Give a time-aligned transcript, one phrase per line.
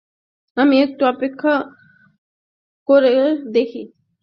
[0.57, 1.53] আমি একটু অপেক্ষা
[2.87, 3.13] করে
[3.51, 3.81] দেখি।